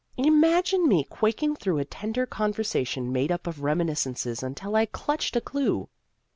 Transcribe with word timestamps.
Imagine 0.17 0.87
me 0.87 1.03
quaking 1.03 1.55
through 1.55 1.77
a 1.77 1.85
tender 1.85 2.25
conversation 2.25 3.11
made 3.11 3.31
up 3.31 3.45
of 3.45 3.61
reminiscences, 3.61 4.41
until 4.41 4.75
I 4.75 4.87
clutched 4.87 5.35
a 5.35 5.41
clew 5.41 5.89